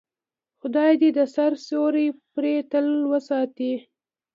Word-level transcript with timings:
خدای 0.59 0.91
دې 1.01 1.09
د 1.17 1.19
سر 1.35 1.51
سیوری 1.65 2.07
پرې 2.33 2.53
تل 2.71 2.87
وساتي. 3.11 3.73